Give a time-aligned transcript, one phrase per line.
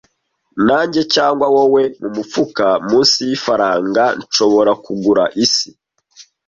[0.67, 5.69] Nanjye cyangwa wowe mu mufuka munsi yifaranga nshobora kugura isi,